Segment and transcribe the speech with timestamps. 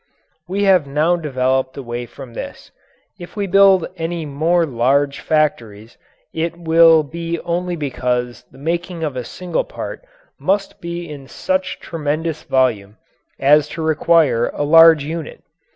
[0.47, 2.71] We have now developed away from this.
[3.19, 5.95] If we build any more large factories,
[6.33, 10.03] it will be only because the making of a single part
[10.39, 12.97] must be in such tremendous volume
[13.39, 15.43] as to require a large unit.